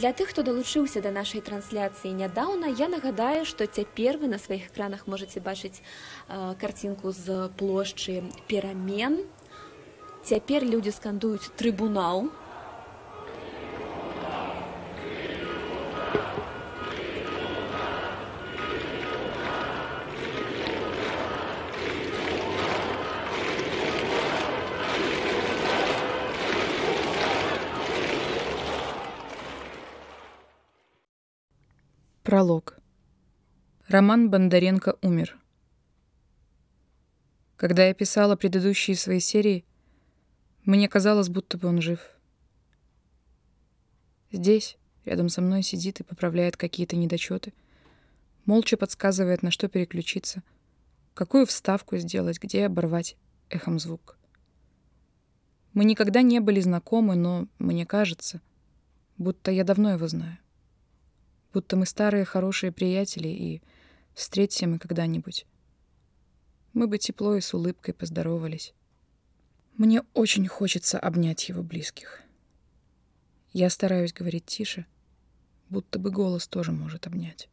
Для 0.00 0.14
тых, 0.16 0.30
хто 0.32 0.40
далучыўся 0.40 1.02
да 1.04 1.10
нашай 1.12 1.42
трансляцыі 1.44 2.16
нядаўна, 2.16 2.70
я 2.72 2.88
нагадаю, 2.88 3.44
што 3.44 3.66
цяпер 3.68 4.16
вы 4.16 4.32
на 4.32 4.38
сваіх 4.40 4.72
экранах 4.72 5.04
можаце 5.04 5.44
бачыць 5.44 5.76
э, 5.76 6.56
карцінку 6.56 7.12
з 7.12 7.52
плошчы 7.60 8.24
перамен. 8.48 9.20
Цяпер 10.24 10.64
людзі 10.64 10.96
скандуюць 10.96 11.52
трыбунал. 11.60 12.32
Роман 33.90 34.30
Бондаренко 34.30 34.98
умер. 35.02 35.36
Когда 37.56 37.88
я 37.88 37.92
писала 37.92 38.36
предыдущие 38.36 38.96
свои 38.96 39.18
серии, 39.18 39.64
мне 40.64 40.88
казалось, 40.88 41.28
будто 41.28 41.58
бы 41.58 41.66
он 41.66 41.82
жив. 41.82 41.98
Здесь, 44.30 44.78
рядом 45.04 45.28
со 45.28 45.42
мной, 45.42 45.64
сидит 45.64 45.98
и 45.98 46.04
поправляет 46.04 46.56
какие-то 46.56 46.94
недочеты, 46.94 47.52
молча 48.44 48.76
подсказывает, 48.76 49.42
на 49.42 49.50
что 49.50 49.66
переключиться, 49.66 50.44
какую 51.14 51.44
вставку 51.44 51.96
сделать, 51.96 52.40
где 52.40 52.66
оборвать 52.66 53.16
эхом 53.48 53.80
звук. 53.80 54.16
Мы 55.72 55.84
никогда 55.84 56.22
не 56.22 56.38
были 56.38 56.60
знакомы, 56.60 57.16
но 57.16 57.48
мне 57.58 57.84
кажется, 57.86 58.40
будто 59.18 59.50
я 59.50 59.64
давно 59.64 59.90
его 59.94 60.06
знаю 60.06 60.38
будто 61.52 61.76
мы 61.76 61.86
старые 61.86 62.24
хорошие 62.24 62.72
приятели, 62.72 63.28
и 63.28 63.62
встреться 64.20 64.66
мы 64.66 64.78
когда-нибудь. 64.78 65.46
Мы 66.72 66.86
бы 66.86 66.98
тепло 66.98 67.34
и 67.34 67.40
с 67.40 67.54
улыбкой 67.54 67.94
поздоровались. 67.94 68.74
Мне 69.76 70.02
очень 70.14 70.46
хочется 70.46 70.98
обнять 70.98 71.48
его 71.48 71.62
близких. 71.62 72.20
Я 73.52 73.70
стараюсь 73.70 74.12
говорить 74.12 74.44
тише, 74.44 74.86
будто 75.70 75.98
бы 75.98 76.10
голос 76.10 76.46
тоже 76.46 76.70
может 76.70 77.06
обнять. 77.06 77.48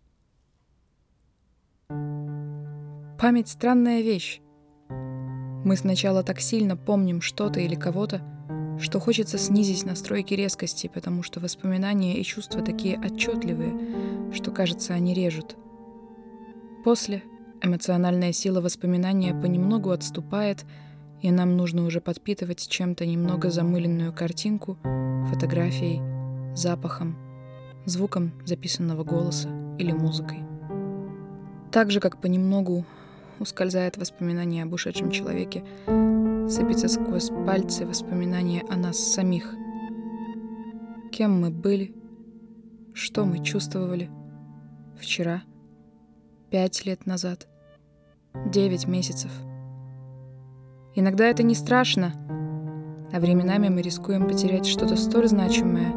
Память— 3.19 3.47
странная 3.47 4.01
вещь. 4.01 4.41
Мы 4.89 5.75
сначала 5.77 6.21
так 6.21 6.39
сильно 6.39 6.75
помним 6.75 7.21
что-то 7.21 7.59
или 7.59 7.75
кого-то, 7.75 8.21
что 8.79 8.99
хочется 8.99 9.37
снизить 9.37 9.85
настройки 9.85 10.33
резкости, 10.33 10.87
потому 10.93 11.23
что 11.23 11.39
воспоминания 11.39 12.19
и 12.19 12.23
чувства 12.23 12.61
такие 12.61 12.99
отчетливые, 12.99 14.33
что, 14.33 14.51
кажется, 14.51 14.93
они 14.93 15.13
режут. 15.13 15.55
После 16.87 17.21
эмоциональная 17.61 18.31
сила 18.31 18.61
воспоминания 18.61 19.33
понемногу 19.33 19.89
отступает, 19.91 20.63
и 21.21 21.29
нам 21.31 21.57
нужно 21.57 21.83
уже 21.83 21.99
подпитывать 21.99 22.65
чем-то 22.65 23.05
немного 23.05 23.49
замыленную 23.49 24.13
картинку, 24.13 24.77
фотографией, 25.29 26.01
запахом, 26.55 27.17
звуком 27.83 28.31
записанного 28.45 29.03
голоса 29.03 29.49
или 29.77 29.91
музыкой. 29.91 30.39
Так 31.73 31.91
же, 31.91 31.99
как 31.99 32.21
понемногу 32.21 32.85
ускользает 33.39 33.97
воспоминание 33.97 34.63
об 34.63 34.71
ушедшем 34.71 35.11
человеке, 35.11 35.65
сыпется 36.47 36.87
сквозь 36.87 37.31
пальцы 37.45 37.85
воспоминания 37.85 38.63
о 38.69 38.77
нас 38.77 38.97
самих. 38.97 39.53
Кем 41.11 41.41
мы 41.41 41.49
были, 41.49 41.93
что 42.93 43.25
мы 43.25 43.43
чувствовали 43.43 44.09
вчера, 44.97 45.43
пять 46.49 46.85
лет 46.85 47.05
назад, 47.05 47.47
девять 48.51 48.87
месяцев. 48.87 49.31
Иногда 50.95 51.25
это 51.25 51.43
не 51.43 51.55
страшно, 51.55 52.13
а 53.11 53.19
временами 53.19 53.69
мы 53.69 53.81
рискуем 53.81 54.27
потерять 54.27 54.65
что-то 54.65 54.95
столь 54.95 55.27
значимое, 55.27 55.93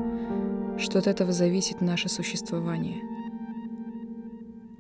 что 0.79 0.99
от 0.99 1.07
этого 1.07 1.33
зависит 1.33 1.81
наше 1.81 2.09
существование. 2.09 3.03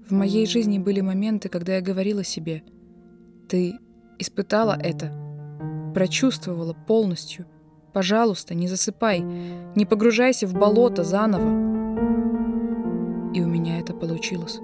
В 0.09 0.13
моей 0.13 0.47
жизни 0.47 0.79
были 0.79 1.01
моменты, 1.01 1.49
когда 1.49 1.77
я 1.77 1.81
говорила 1.81 2.25
себе, 2.25 2.63
ты 3.49 3.79
испытала 4.19 4.77
это— 4.79 5.17
прочувствовала 5.93 6.73
полностью. 6.73 7.47
Пожалуйста, 7.93 8.55
не 8.55 8.69
засыпай, 8.69 9.21
не 9.21 9.85
погружайся 9.85 10.47
в 10.47 10.55
болото 10.55 11.05
заново. 11.05 11.49
И 13.35 13.41
у 13.41 13.47
меня 13.47 13.81
это 13.81 13.93
получилось. 13.93 14.61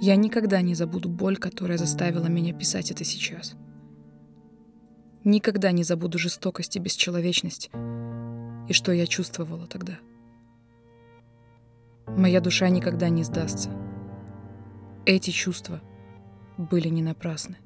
Я 0.00 0.16
никогда 0.16 0.62
не 0.62 0.74
забуду 0.74 1.10
боль, 1.10 1.36
которая 1.36 1.76
заставила 1.76 2.26
меня 2.26 2.54
писать 2.54 2.90
это 2.90 3.04
сейчас. 3.04 3.54
Никогда 5.24 5.72
не 5.72 5.84
забуду 5.84 6.18
жестокость 6.18 6.76
и 6.76 6.78
бесчеловечность, 6.78 7.70
и 8.66 8.72
что 8.72 8.92
я 8.92 9.06
чувствовала 9.06 9.66
тогда. 9.66 9.98
Моя 12.06 12.40
душа 12.40 12.70
никогда 12.70 13.10
не 13.10 13.24
сдастся. 13.24 13.70
Эти 15.04 15.30
чувства 15.30 15.82
были 16.56 16.88
не 16.88 17.02
напрасны. 17.02 17.58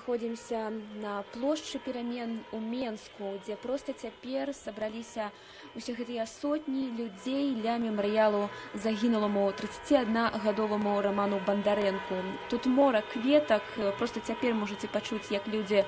Знаходзімся 0.00 0.72
на 1.02 1.24
плошчы 1.34 1.78
перамен 1.78 2.40
у 2.52 2.58
Менску, 2.58 3.36
дзе 3.44 3.56
проста 3.56 3.92
цяпер 3.92 4.54
сабраліся 4.56 5.28
усе 5.76 5.92
гэтыя 5.92 6.24
сотні 6.24 6.88
людзей 6.96 7.52
ля 7.60 7.76
мемарыялу 7.76 8.48
загінуламу 8.72 9.52
31гадоваму 9.52 11.02
раману 11.02 11.40
бандарэнку. 11.44 12.16
Тут 12.48 12.64
мора 12.64 13.02
кветак, 13.12 13.62
просто 13.98 14.20
цяпер 14.20 14.54
можаце 14.54 14.88
пачуць, 14.88 15.28
як 15.30 15.46
людзі 15.46 15.84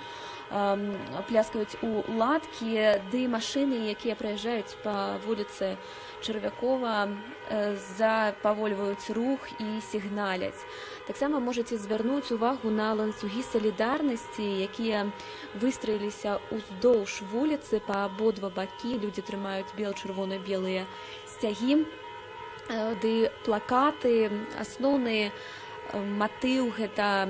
пляскаюць 1.28 1.80
у 1.80 2.04
ладкі 2.12 3.00
ды 3.08 3.24
машыны 3.32 3.88
якія 3.96 4.12
праязджаюць 4.12 4.76
па 4.84 5.16
вуліцы 5.24 5.80
чарвякова 6.22 7.08
запавольваюць 7.98 9.10
рух 9.10 9.48
і 9.60 9.80
сігналяць 9.90 10.64
таксама 11.06 11.40
можаце 11.40 11.76
звярнуць 11.76 12.32
увагу 12.32 12.70
на 12.70 12.92
ланцугі 12.94 13.42
салідарнасці 13.42 14.46
якія 14.66 15.06
выстраіліся 15.58 16.38
ўздоўж 16.54 17.22
вуліцы 17.32 17.82
па 17.88 18.06
абодва 18.06 18.52
бакі 18.54 18.96
людзі 19.02 19.26
трымаюць 19.26 19.74
бел-чырвона-белыя 19.76 20.86
сцягі 21.34 21.82
ды 23.02 23.12
плакаты 23.44 24.30
асноўныя 24.64 25.34
матыў 25.92 26.70
гэта 26.78 27.26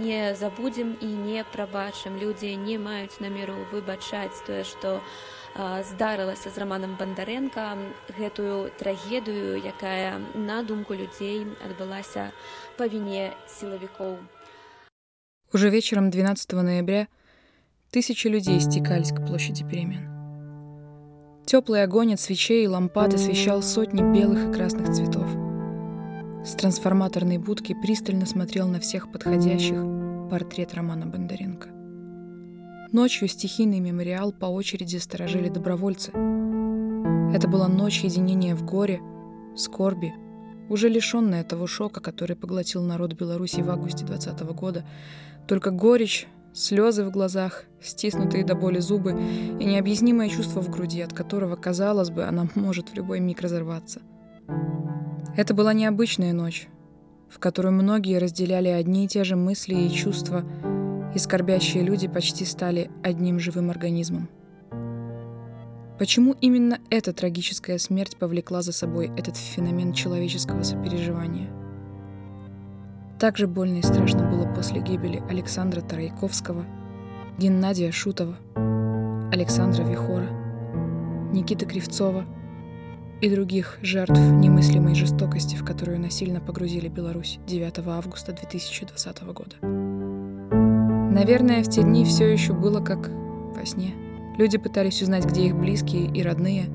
не 0.00 0.34
забудзем 0.34 0.96
і 1.00 1.06
не 1.06 1.44
прабачым 1.44 2.18
людзі 2.18 2.56
не 2.56 2.78
маюць 2.78 3.20
намеру 3.20 3.54
выбачаць 3.70 4.42
тое 4.46 4.64
што 4.64 5.00
здарылася 5.55 6.49
з 6.49 6.57
раманам 6.57 6.95
бандарэнка 6.99 7.77
гэтую 8.17 8.71
трагедыю 8.77 9.57
якая 9.57 10.19
на 10.35 10.63
думку 10.63 10.93
людзей 10.93 11.45
адбылася 11.65 12.31
па 12.77 12.87
віне 12.87 13.33
сілавікоў 13.47 14.17
уже 15.53 15.69
вечером 15.69 16.09
12 16.09 16.53
ноября 16.53 17.07
тысячи 17.91 18.27
людей 18.27 18.59
стекались 18.59 19.11
к 19.11 19.25
площади 19.25 19.63
перемен 19.63 20.05
теплый 21.45 21.83
огонь 21.83 22.13
от 22.13 22.19
свечей 22.19 22.63
и 22.63 22.67
лампад 22.67 23.13
освещал 23.13 23.61
сотни 23.63 24.01
белых 24.13 24.49
и 24.49 24.53
красных 24.53 24.93
цветов 24.93 25.47
с 26.47 26.53
трансформаторной 26.53 27.39
будки 27.39 27.73
пристально 27.73 28.25
смотрел 28.25 28.67
на 28.69 28.79
всех 28.79 29.11
подходящих 29.11 29.83
портрет 30.29 30.73
Романа 30.73 31.05
Бондаренко. 31.05 31.80
Ночью 32.92 33.26
стихийный 33.26 33.80
мемориал 33.80 34.32
по 34.32 34.44
очереди 34.44 34.98
сторожили 34.98 35.48
добровольцы. 35.48 36.10
Это 37.34 37.48
была 37.48 37.66
ночь 37.66 38.04
единения 38.04 38.54
в 38.54 38.66
горе, 38.66 39.00
скорби, 39.56 40.12
уже 40.68 40.90
лишенная 40.90 41.42
того 41.42 41.66
шока, 41.66 42.00
который 42.02 42.36
поглотил 42.36 42.82
народ 42.82 43.14
Беларуси 43.14 43.62
в 43.62 43.70
августе 43.70 44.04
2020 44.04 44.46
года. 44.54 44.84
Только 45.48 45.70
горечь, 45.70 46.26
слезы 46.52 47.06
в 47.06 47.10
глазах, 47.10 47.64
стиснутые 47.80 48.44
до 48.44 48.54
боли 48.54 48.80
зубы 48.80 49.12
и 49.12 49.64
необъяснимое 49.64 50.28
чувство 50.28 50.60
в 50.60 50.68
груди, 50.68 51.00
от 51.00 51.14
которого, 51.14 51.56
казалось 51.56 52.10
бы, 52.10 52.24
она 52.24 52.46
может 52.54 52.90
в 52.90 52.94
любой 52.94 53.20
миг 53.20 53.40
разорваться. 53.40 54.02
Это 55.34 55.54
была 55.54 55.72
необычная 55.72 56.34
ночь, 56.34 56.68
в 57.30 57.38
которую 57.38 57.72
многие 57.72 58.18
разделяли 58.18 58.68
одни 58.68 59.06
и 59.06 59.08
те 59.08 59.24
же 59.24 59.34
мысли 59.34 59.74
и 59.74 59.90
чувства, 59.90 60.44
и 61.14 61.18
скорбящие 61.18 61.82
люди 61.82 62.08
почти 62.08 62.44
стали 62.44 62.90
одним 63.02 63.38
живым 63.38 63.70
организмом. 63.70 64.28
Почему 65.98 66.34
именно 66.40 66.80
эта 66.90 67.12
трагическая 67.12 67.78
смерть 67.78 68.16
повлекла 68.16 68.62
за 68.62 68.72
собой 68.72 69.10
этот 69.16 69.36
феномен 69.36 69.92
человеческого 69.92 70.62
сопереживания? 70.62 71.48
Также 73.20 73.46
больно 73.46 73.78
и 73.78 73.82
страшно 73.82 74.28
было 74.28 74.52
после 74.52 74.80
гибели 74.80 75.22
Александра 75.30 75.80
Тарайковского, 75.80 76.64
Геннадия 77.38 77.92
Шутова, 77.92 78.36
Александра 79.32 79.84
Вихора, 79.84 80.28
Никиты 81.32 81.66
Кривцова 81.66 82.24
и 83.20 83.30
других 83.30 83.78
жертв 83.80 84.18
немыслимой 84.18 84.96
жестокости, 84.96 85.54
в 85.54 85.64
которую 85.64 86.00
насильно 86.00 86.40
погрузили 86.40 86.88
Беларусь 86.88 87.38
9 87.46 87.78
августа 87.86 88.32
2020 88.32 89.22
года. 89.22 89.91
Наверное, 91.12 91.62
в 91.62 91.68
те 91.68 91.82
дни 91.82 92.06
все 92.06 92.32
еще 92.32 92.54
было 92.54 92.80
как 92.80 93.10
во 93.10 93.66
сне. 93.66 93.94
Люди 94.38 94.56
пытались 94.56 95.02
узнать, 95.02 95.26
где 95.26 95.46
их 95.46 95.54
близкие 95.54 96.06
и 96.06 96.22
родные, 96.22 96.70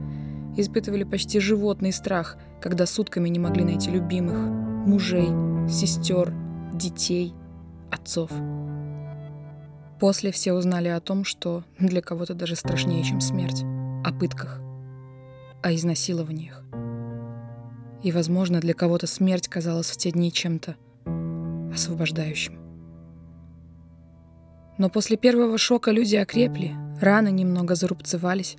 испытывали 0.55 1.03
почти 1.03 1.39
животный 1.39 1.91
страх, 1.91 2.37
когда 2.61 2.85
сутками 2.85 3.29
не 3.29 3.39
могли 3.39 3.63
найти 3.63 3.89
любимых, 3.89 4.37
мужей, 4.37 5.29
сестер, 5.67 6.31
детей, 6.71 7.33
отцов. 7.91 8.29
После 9.99 10.31
все 10.31 10.53
узнали 10.53 10.89
о 10.89 10.99
том, 10.99 11.23
что 11.23 11.63
для 11.79 12.03
кого-то 12.03 12.35
даже 12.35 12.55
страшнее, 12.55 13.03
чем 13.03 13.21
смерть, 13.21 13.63
о 14.05 14.13
пытках, 14.13 14.61
о 15.63 15.73
изнасилованиях. 15.73 16.63
И, 18.03 18.11
возможно, 18.11 18.59
для 18.59 18.75
кого-то 18.75 19.07
смерть 19.07 19.47
казалась 19.47 19.89
в 19.89 19.97
те 19.97 20.11
дни 20.11 20.31
чем-то 20.31 20.75
освобождающим. 21.73 22.66
Но 24.78 24.88
после 24.88 25.16
первого 25.16 25.58
шока 25.58 25.90
люди 25.90 26.16
окрепли, 26.16 26.74
раны 27.00 27.30
немного 27.30 27.74
зарубцевались, 27.74 28.56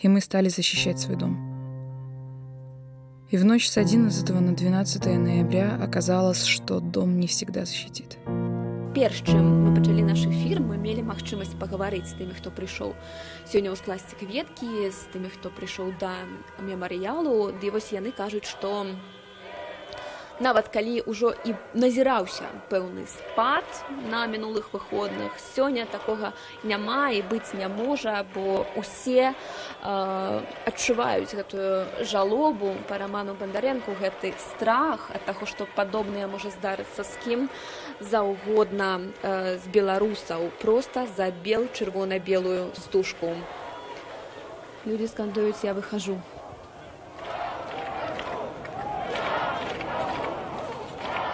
и 0.00 0.08
мы 0.08 0.20
стали 0.20 0.48
защищать 0.48 0.98
свой 0.98 1.16
дом. 1.16 1.36
И 3.30 3.36
в 3.36 3.44
ночь 3.44 3.68
с 3.68 3.76
11 3.76 4.28
на 4.30 4.54
12 4.54 5.06
ноября 5.06 5.78
оказалось, 5.82 6.44
что 6.44 6.80
дом 6.80 7.18
не 7.18 7.26
всегда 7.26 7.64
защитит. 7.64 8.18
перш 8.98 9.22
чым 9.22 9.44
мы 9.62 9.70
пачалі 9.76 10.02
наш 10.02 10.24
эфір 10.26 10.58
мы 10.58 10.74
мелі 10.74 11.04
магчымасць 11.06 11.54
пагаварыць 11.60 12.08
з 12.10 12.16
тымі 12.18 12.34
хто 12.34 12.50
прыйшоў 12.50 12.96
сёння 13.46 13.70
ў 13.70 13.78
скласці 13.78 14.18
кветкі 14.18 14.90
з 14.90 15.06
тымі 15.12 15.30
хто 15.30 15.52
прыйшоў 15.54 15.92
да 16.00 16.10
мемарыялу 16.58 17.52
ды 17.62 17.70
вось 17.70 17.92
яны 17.94 18.10
кажуць 18.10 18.48
што 18.48 18.88
Нават 20.39 20.67
калі 20.73 21.03
ўжо 21.05 21.33
і 21.45 21.53
назіраўся 21.73 22.49
пэўны 22.69 23.05
спад 23.05 23.65
на 24.09 24.25
мінулых 24.25 24.73
выходных 24.73 25.37
сёння 25.37 25.85
такога 25.85 26.33
няма 26.63 27.11
і 27.13 27.21
быць 27.21 27.53
не 27.53 27.67
можа 27.67 28.25
бо 28.33 28.65
усе 28.75 29.33
э, 29.33 30.41
адчуваюць 30.65 31.33
гэтую 31.33 31.85
жалобу 32.01 32.73
па 32.89 32.97
раману 32.97 33.37
бандарэнку 33.37 33.93
гэты 34.01 34.33
страх 34.37 35.09
ад 35.13 35.25
таго 35.29 35.45
што 35.45 35.69
падобнае 35.75 36.27
можа 36.27 36.49
здарыцца 36.49 37.03
з 37.03 37.13
кім 37.25 37.49
заўгодна 38.01 39.13
э, 39.21 39.57
з 39.61 39.65
беларусаў 39.69 40.49
проста 40.61 41.05
за 41.17 41.29
бел 41.29 41.67
чырвона-белую 41.73 42.73
стужку. 42.75 43.35
Людзі 44.85 45.07
скандуюць 45.07 45.63
я 45.63 45.73
выхожу 45.73 46.17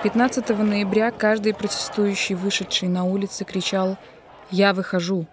15 0.01 0.47
ноября 0.49 1.11
каждый 1.11 1.53
протестующий, 1.53 2.33
вышедший 2.33 2.87
на 2.87 3.03
улицы, 3.03 3.43
кричал 3.43 3.97
«Я 4.49 4.73
выхожу!». 4.73 5.27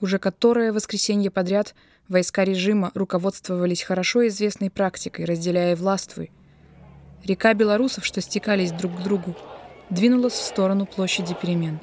Уже 0.00 0.18
которое 0.18 0.72
воскресенье 0.72 1.30
подряд 1.30 1.74
войска 2.08 2.42
режима 2.42 2.90
руководствовались 2.94 3.82
хорошо 3.82 4.26
известной 4.28 4.70
практикой, 4.70 5.26
разделяя 5.26 5.76
властвуй. 5.76 6.32
Река 7.22 7.52
белорусов, 7.52 8.06
что 8.06 8.22
стекались 8.22 8.72
друг 8.72 8.96
к 8.96 9.02
другу, 9.02 9.36
двинулась 9.90 10.32
в 10.32 10.42
сторону 10.42 10.86
площади 10.86 11.34
перемен. 11.34 11.80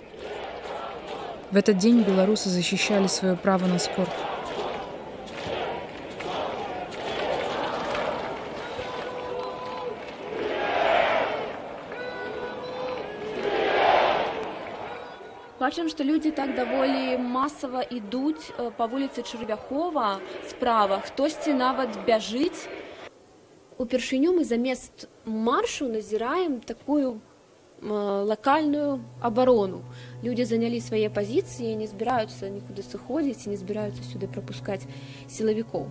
В 1.51 1.57
этот 1.57 1.77
день 1.77 2.01
белорусы 2.01 2.49
защищали 2.49 3.05
свое 3.05 3.35
право 3.35 3.67
на 3.67 3.77
спорт– 3.77 4.09
бачым 15.68 15.88
што 15.88 16.04
людзі 16.04 16.30
так 16.30 16.54
даволі 16.54 17.18
масава 17.18 17.82
ідуць 17.82 18.50
э, 18.58 18.70
па 18.76 18.86
вуліцы 18.86 19.22
чарвякова 19.22 20.18
справа 20.50 20.98
хтосьці 21.06 21.54
нават 21.54 21.94
бяжыць 22.06 22.66
упершыню 23.78 24.34
мы 24.34 24.44
замест 24.44 25.08
маршу 25.24 25.88
назіраем 25.88 26.60
такую 26.60 27.20
э, 27.82 27.86
лакальную 27.86 29.00
абарону 29.20 29.82
людзі 30.22 30.44
занялі 30.44 30.80
свае 30.80 31.06
пазіцыі 31.06 31.78
не 31.78 31.86
збіраюцца 31.86 32.50
нікуды 32.50 32.82
сыходзіць 32.82 33.46
і 33.46 33.54
не 33.54 33.58
збіраюцца 33.60 34.02
сюды 34.10 34.26
прапускаць 34.26 34.82
сілавікоў 35.28 35.86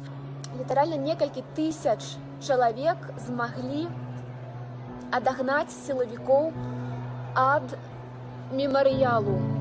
літаральна 0.60 1.00
некалькі 1.00 1.44
тысяч 1.56 2.19
чалавек 2.44 3.00
змаглі 3.25 3.88
адагнаць 5.12 5.71
сілавікоў 5.71 6.51
ад 7.36 7.75
мемарыялу 8.54 9.56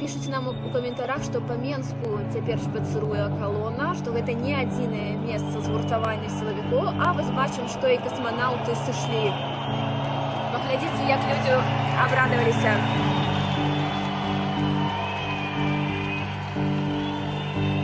пішуць 0.00 0.32
нам 0.32 0.46
у 0.48 0.52
каментарах 0.72 1.20
што 1.24 1.40
па 1.44 1.54
менску 1.60 2.18
цяпер 2.32 2.60
шпацыруе 2.64 3.24
калона 3.40 3.88
што 3.98 4.14
гэта 4.16 4.32
не 4.42 4.54
адзінае 4.56 5.10
месца 5.20 5.60
згуртавання 5.66 6.30
сілавікоў 6.36 6.88
а 7.06 7.10
вось 7.18 7.28
бачым 7.36 7.68
што 7.74 7.90
і 7.92 7.98
касманаўты 8.06 8.76
сышлі 8.86 9.24
паглядзіце 10.54 11.02
як 11.10 11.26
людзі 11.30 11.58
абрадаваліся 12.06 12.72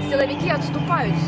сілавікі 0.08 0.54
адступаюць 0.56 1.26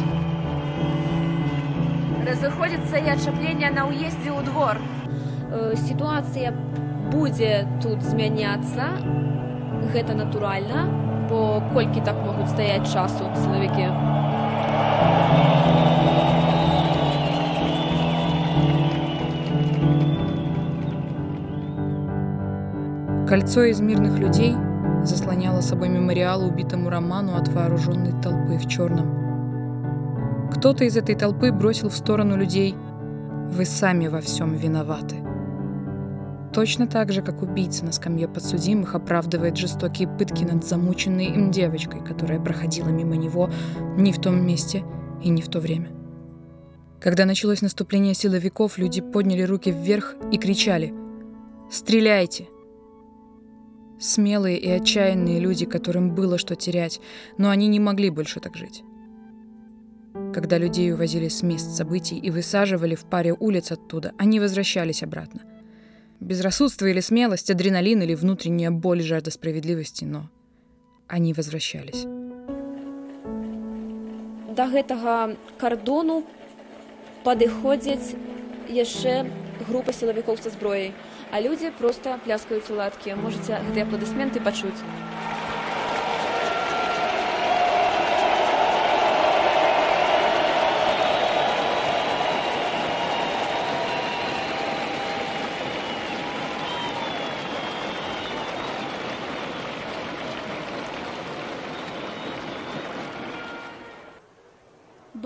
разыходзіцца 2.29 2.97
і 3.05 3.09
адчаплення 3.19 3.77
на 3.77 3.85
ўездзе 3.93 4.33
ў 4.33 4.41
двор 4.49 4.81
сітуацыя 5.85 6.57
будзе 7.13 7.53
тут 7.85 8.03
змяняцца 8.05 8.89
гэта 9.93 10.15
натуральна, 10.15 10.87
бо 11.29 11.63
колькі 11.73 12.01
так 12.01 12.17
могуць 12.25 12.51
стаяць 12.51 12.89
часу 12.93 13.29
сілавікі. 13.35 13.89
Кольцо 23.29 23.65
из 23.65 23.81
мирных 23.81 24.19
людей 24.19 24.57
заслоняло 25.05 25.61
собой 25.61 25.91
мемориал 25.91 26.47
убитому 26.47 26.89
Роману 26.89 27.37
от 27.37 27.49
вооруженной 27.49 28.13
толпы 28.23 28.57
в 28.57 28.67
черном. 28.67 30.49
Кто-то 30.51 30.85
из 30.85 30.97
этой 30.97 31.15
толпы 31.15 31.53
бросил 31.53 31.91
в 31.91 31.95
сторону 31.95 32.37
людей 32.37 32.75
«Вы 33.51 33.67
сами 33.67 34.07
во 34.09 34.21
всем 34.23 34.55
виноваты». 34.55 35.22
Точно 36.54 36.86
так 36.86 37.12
же, 37.12 37.24
как 37.24 37.42
убийца 37.42 37.84
на 37.84 37.92
скамье 37.92 38.28
подсудимых 38.28 38.94
оправдывает 38.94 39.58
жестокие 39.58 40.08
пытки 40.08 40.44
над 40.44 40.64
замученной 40.64 41.26
им 41.26 41.50
девочкой, 41.50 42.06
которая 42.06 42.40
проходила 42.40 42.90
мимо 42.90 43.16
него 43.16 43.50
не 43.98 44.14
в 44.14 44.22
том 44.22 44.46
месте 44.46 44.84
и 45.24 45.30
не 45.30 45.42
в 45.42 45.50
то 45.50 45.60
время. 45.60 45.90
Когда 47.02 47.26
началось 47.26 47.64
наступление 47.64 48.14
силовиков, 48.14 48.78
люди 48.78 49.02
подняли 49.02 49.42
руки 49.42 49.72
вверх 49.72 50.16
и 50.32 50.38
кричали 50.38 50.94
«Стреляйте!». 51.72 52.48
Смелые 54.00 54.60
и 54.60 54.70
отчаянные 54.70 55.40
люди, 55.40 55.66
которым 55.66 56.14
было 56.14 56.38
что 56.38 56.56
терять, 56.56 57.02
но 57.38 57.50
они 57.50 57.68
не 57.68 57.80
могли 57.80 58.12
больше 58.12 58.40
так 58.40 58.56
жить. 58.56 58.84
Когда 60.34 60.60
людей 60.60 60.94
увозили 60.94 61.30
с 61.30 61.42
мест 61.42 61.72
событий 61.76 62.20
и 62.20 62.30
высаживали 62.30 62.94
в 62.94 63.06
паре 63.06 63.34
улиц 63.34 63.72
оттуда, 63.72 64.14
они 64.20 64.40
возвращались 64.40 65.02
обратно– 65.02 65.42
Безрассудство 66.24 66.86
или 66.86 67.02
смелость, 67.02 67.52
адреналин 67.52 68.02
или 68.02 68.16
внутренняя 68.16 68.72
боль, 68.72 69.02
жажда 69.02 69.30
справедливости, 69.30 70.06
но 70.06 70.30
они 71.10 71.34
возвращались. 71.34 72.06
До 74.56 74.68
гэтага 74.72 75.36
кардону 75.60 76.24
падыходзіць 77.26 78.16
яшчэ 78.72 79.28
група 79.68 79.92
сілавікоў 79.92 80.40
са 80.40 80.56
зброяй, 80.56 80.94
а 81.36 81.44
людзі 81.44 81.76
проста 81.76 82.16
пляскаюць 82.24 82.72
уладкі. 82.72 83.20
Можаце 83.20 83.60
гэтыя 83.60 83.84
апладысменты 83.84 84.40
пачуць. 84.40 84.80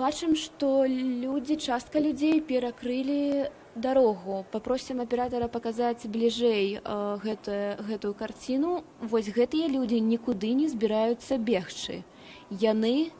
Бачым, 0.08 0.32
што 0.40 0.88
людзі 0.88 1.60
частка 1.60 2.00
людзей 2.00 2.40
перакрылі 2.40 3.52
дарогу. 3.76 4.46
Попросім 4.48 5.02
аператара 5.04 5.48
паказаць 5.52 6.08
бліжэй 6.08 6.80
э, 6.80 6.94
гэтую, 7.24 7.76
гэтую 7.84 8.14
карціну. 8.16 8.70
Вось 9.04 9.28
гэтыя 9.28 9.68
людзі 9.68 10.00
нікуды 10.00 10.54
не 10.56 10.70
збіраюцца 10.72 11.36
бегчы. 11.36 12.00
Яны 12.48 13.12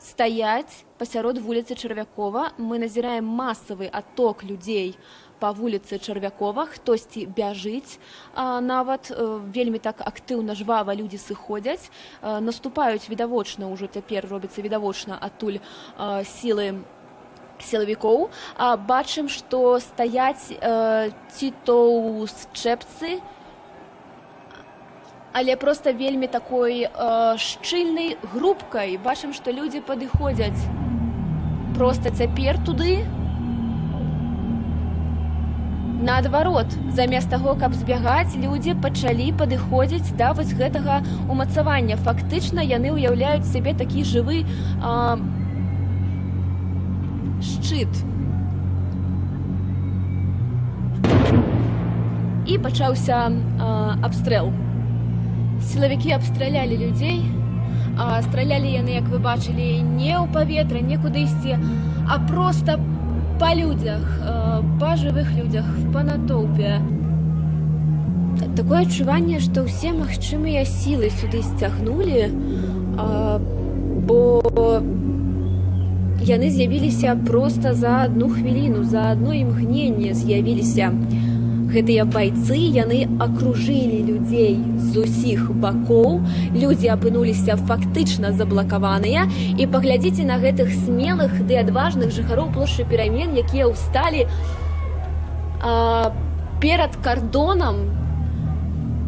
стаяць 0.00 0.88
пасярод 0.96 1.36
вуліцы 1.44 1.76
чарвякова. 1.76 2.56
Мы 2.56 2.80
назіраем 2.80 3.28
масавы 3.28 3.92
аток 3.92 4.40
людзей 4.40 4.96
па 5.44 5.52
вуліцы 5.52 6.00
чарвякова 6.00 6.64
хтосьці 6.72 7.28
бяжыць 7.28 8.00
а, 8.32 8.64
нават 8.64 9.12
а, 9.12 9.20
э, 9.20 9.24
вельмі 9.52 9.76
так 9.76 10.00
актыўна 10.00 10.56
жвава 10.56 10.96
людзі 10.96 11.20
сыходзяць. 11.20 11.92
А, 12.24 12.40
наступаюць 12.40 13.12
відавочна 13.12 13.68
ўжо 13.68 13.92
цяпер 13.92 14.24
робіцца 14.24 14.64
відавочна 14.64 15.20
адтуль 15.20 15.60
а, 16.00 16.24
сілы 16.24 16.80
сілавікоў. 17.60 18.32
Бачым 18.88 19.28
што 19.28 19.78
стаяць 19.84 20.48
э, 20.48 21.12
ці 21.36 21.52
то 21.68 21.76
ў 21.92 22.26
счэпцы 22.56 23.20
але 25.34 25.56
проста 25.56 25.90
вельмі 25.90 26.30
такой 26.30 26.86
э, 26.86 27.36
шчыльнай 27.36 28.16
групкай. 28.32 28.96
Бачым 28.96 29.34
што 29.34 29.50
людзі 29.50 29.82
падыходзяць. 29.82 30.62
Проста 31.74 32.14
цяпер 32.14 32.56
туды 32.62 33.02
наадварот 36.04 36.74
замест 36.96 37.30
таго 37.32 37.54
каб 37.60 37.74
збягаць 37.74 38.36
людзі 38.36 38.76
пачалі 38.84 39.30
падыходзіць 39.40 40.16
да 40.20 40.32
вось 40.36 40.52
гэтага 40.58 41.00
умацавання 41.32 41.96
фактычна 41.96 42.60
яны 42.60 42.92
ўяўляюць 42.96 43.48
сябе 43.48 43.72
такі 43.78 44.04
жывы 44.04 44.44
а, 44.80 45.16
шчыт. 47.44 47.88
І 52.44 52.58
пачаўся 52.60 53.32
абстрэл. 54.04 54.52
Сілавікі 55.64 56.12
абстралялі 56.12 56.76
людзей, 56.76 57.24
а 57.96 58.20
стралялі 58.26 58.68
яны, 58.68 58.92
як 59.00 59.08
вы 59.08 59.18
бачылі, 59.22 59.80
не 59.80 60.12
ў 60.12 60.28
паветра, 60.28 60.82
не 60.84 60.98
кудысьці, 61.00 61.56
а 62.04 62.18
проста 62.28 62.76
па 63.39 63.53
людзях, 63.55 64.03
па 64.79 64.95
жывых 64.95 65.31
людзях, 65.35 65.65
па 65.93 66.03
натоўпе. 66.03 66.79
Такое 68.55 68.83
адчуванне, 68.83 69.39
што 69.39 69.63
ўсе 69.67 69.91
магчымыя 69.95 70.65
сілы 70.67 71.11
сюды 71.11 71.43
сцягнулі, 71.43 72.27
бо 74.07 74.19
яны 76.29 76.49
з'явіліся 76.51 77.15
проста 77.25 77.73
за 77.73 78.03
одну 78.05 78.29
хвіліну 78.29 78.83
за 78.83 79.11
одно 79.11 79.33
імгненне 79.33 80.13
з'явіліся 80.13 80.91
гэтыя 81.73 82.05
байцы 82.05 82.57
яны 82.57 83.05
акружылі 83.21 83.99
людзей 84.09 84.57
з 84.89 85.03
усіх 85.05 85.51
бакоў 85.63 86.21
людзі 86.53 86.89
апынуліся 86.95 87.57
фактычна 87.69 88.33
заблакаваныя 88.33 89.27
і 89.57 89.69
паглядзіце 89.75 90.25
на 90.29 90.39
гэтых 90.41 90.73
смелых 90.85 91.35
ды 91.45 91.61
адважных 91.61 92.13
жыхароў 92.15 92.49
плошчы 92.57 92.87
перамен 92.89 93.37
якія 93.37 93.69
ўсталі 93.69 94.25
перад 96.59 96.97
кардонам 97.05 97.85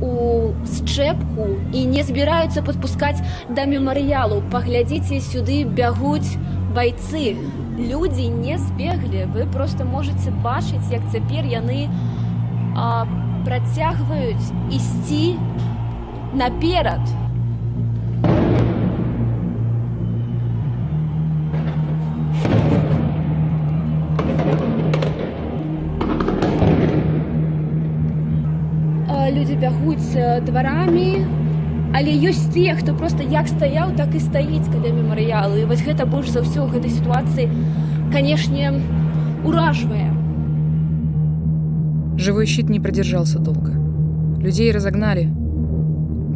у 0.01 0.53
счэпку 0.65 1.49
і 1.73 1.85
не 1.89 2.05
збіраюцца 2.05 2.61
падпускаць 2.65 3.21
да 3.49 3.65
мемарыялу 3.65 4.41
паглядзіце 4.53 5.21
сюды 5.25 5.61
бягуць 5.65 6.37
байцы 6.77 7.37
людзі 7.77 8.29
не 8.37 8.57
збеглі 8.57 9.29
вы 9.33 9.45
просто 9.53 9.85
можете 9.85 10.33
бачыць 10.45 10.89
як 10.93 11.05
цяпер 11.13 11.45
яны 11.45 11.85
а, 11.89 12.14
працягваюць 13.45 14.51
ісці 14.71 15.35
наперад 16.33 17.01
людзі 29.31 29.55
бягуць 29.55 30.43
дварамі 30.45 31.23
але 31.91 32.13
ёсць 32.29 32.47
тыя 32.53 32.75
хто 32.79 32.93
просто 32.95 33.23
як 33.23 33.47
стаяў 33.47 33.95
так 33.97 34.15
і 34.15 34.19
стаіць 34.23 34.67
каля 34.71 34.91
мемарыялы 34.95 35.65
вось 35.67 35.83
гэта 35.83 36.05
больш 36.05 36.31
за 36.31 36.43
ўсё 36.43 36.67
гэтай 36.71 36.91
сітуацыі 36.91 37.47
канешне 38.11 38.71
уражвае 39.43 40.14
живой 42.16 42.46
щит 42.46 42.68
не 42.68 42.80
продержался 42.80 43.38
долго 43.38 43.72
людей 44.38 44.72
разогнали 44.72 45.28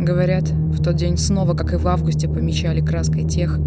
говорят 0.00 0.50
в 0.50 0.82
тот 0.82 0.96
день 0.96 1.16
снова 1.16 1.54
как 1.54 1.72
и 1.74 1.76
в 1.76 1.86
августе 1.86 2.28
помечали 2.28 2.80
краской 2.80 3.24
тех 3.24 3.58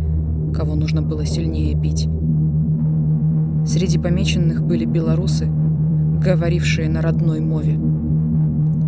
кого 0.53 0.75
нужно 0.75 1.01
было 1.01 1.25
сильнее 1.25 1.73
бить 1.75 2.07
среди 3.65 3.97
помеченных 3.97 4.63
были 4.63 4.85
белорусы 4.85 5.47
говорившие 6.21 6.89
на 6.89 7.01
родной 7.01 7.39
мове 7.39 7.77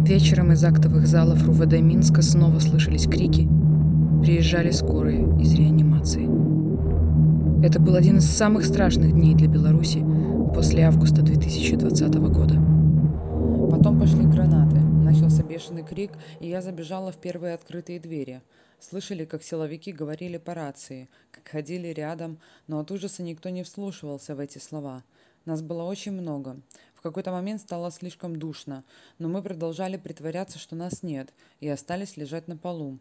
Вечером 0.06 0.52
из 0.52 0.64
актовых 0.64 1.08
залов 1.08 1.44
РУВД 1.48 1.82
Минска 1.82 2.22
снова 2.22 2.60
слышались 2.60 3.08
крики. 3.08 3.50
Приезжали 4.22 4.70
скорые 4.70 5.28
из 5.42 5.56
реанимации. 5.56 6.30
Это 7.66 7.82
был 7.82 7.96
один 7.96 8.18
из 8.18 8.26
самых 8.26 8.66
страшных 8.66 9.14
дней 9.14 9.34
для 9.34 9.48
Беларуси 9.48 10.06
после 10.54 10.84
августа 10.84 11.24
2020 11.24 12.16
года. 12.20 12.75
Потом 13.86 14.00
пошли 14.00 14.26
гранаты. 14.26 14.78
Начался 14.78 15.44
бешеный 15.44 15.84
крик, 15.84 16.10
и 16.40 16.48
я 16.50 16.64
забежала 16.64 17.12
в 17.12 17.18
первые 17.18 17.54
открытые 17.54 18.00
двери. 18.00 18.42
Слышали, 18.80 19.26
как 19.26 19.44
силовики 19.44 19.92
говорили 19.92 20.40
по 20.40 20.56
рации, 20.56 21.08
как 21.30 21.48
ходили 21.48 21.90
рядом, 21.90 22.40
но 22.66 22.80
от 22.80 22.90
ужаса 22.90 23.22
никто 23.22 23.50
не 23.50 23.62
вслушивался 23.62 24.34
в 24.34 24.40
эти 24.40 24.58
слова. 24.58 25.04
Нас 25.46 25.62
было 25.62 25.84
очень 25.84 26.14
много 26.14 26.58
какой-то 27.06 27.32
момент 27.32 27.62
стало 27.62 27.92
слишком 27.92 28.36
душно, 28.36 28.84
но 29.20 29.30
мы 29.30 29.44
продолжали 29.44 29.96
притворяться, 29.96 30.58
что 30.58 30.76
нас 30.76 31.04
нет, 31.04 31.32
и 31.60 31.70
остались 31.70 32.18
лежать 32.18 32.48
на 32.48 32.58
полу. 32.58 32.98